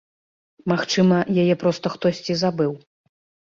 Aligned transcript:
Магчыма, 0.73 1.19
яе 1.43 1.59
проста 1.67 1.95
хтосьці 1.99 2.41
забыў. 2.43 2.71